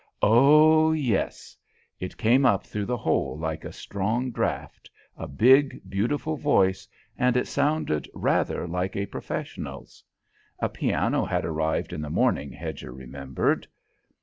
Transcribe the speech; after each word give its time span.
Oh 0.23 0.91
yes! 0.93 1.55
It 1.99 2.17
came 2.17 2.43
up 2.43 2.65
through 2.65 2.87
the 2.87 2.97
hole 2.97 3.37
like 3.37 3.63
a 3.63 3.71
strong 3.71 4.31
draught, 4.31 4.89
a 5.15 5.27
big, 5.27 5.79
beautiful 5.87 6.35
voice, 6.37 6.87
and 7.19 7.37
it 7.37 7.45
sounded 7.47 8.09
rather 8.15 8.65
like 8.67 8.95
a 8.95 9.05
professional's. 9.05 10.03
A 10.57 10.69
piano 10.69 11.23
had 11.23 11.45
arrived 11.45 11.93
in 11.93 12.01
the 12.01 12.09
morning, 12.09 12.51
Hedger 12.51 12.91
remembered. 12.91 13.67